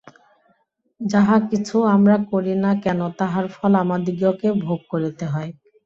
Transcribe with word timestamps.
যাহা 1.01 1.35
কিছু 1.49 1.77
আমরা 1.95 2.15
করি 2.31 2.53
না 2.63 2.71
কেন, 2.83 2.99
তাহার 3.19 3.45
ফল 3.55 3.73
আমাদিগকে 3.83 4.47
ভোগ 4.63 4.79
করিতে 4.91 5.25
হয়। 5.33 5.49